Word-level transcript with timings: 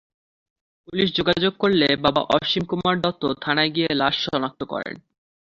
Police 0.87 1.09
যোগাযোগ 1.15 1.53
করলে 1.57 1.87
বাবা 1.95 2.21
অসীম 2.35 2.63
কুমার 2.65 2.95
দত্ত 3.01 3.23
থানায় 3.41 3.71
গিয়ে 3.75 3.89
লাশ 3.93 4.15
শনাক্ত 4.25 4.61
করেন। 4.63 4.95